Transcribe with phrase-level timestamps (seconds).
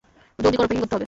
[0.39, 0.99] জলদি করো, প্যাকিং করতে হবে।